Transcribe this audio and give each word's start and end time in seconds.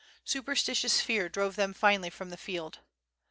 Superstitious 0.33 0.99
fear 0.99 1.29
drove 1.29 1.55
them 1.55 1.75
finally 1.75 2.09
from 2.09 2.31
the 2.31 2.35
field. 2.35 2.79